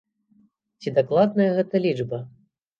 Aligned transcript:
Ці 0.85 0.95
дакладная 0.97 1.49
гэта 1.61 1.85
лічба? 1.87 2.25